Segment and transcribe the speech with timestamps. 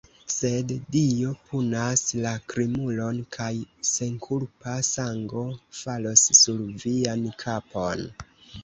[0.35, 3.51] sed Dio punas la krimulon, kaj
[3.91, 5.45] senkulpa sango
[5.83, 8.09] falos sur vian kapon!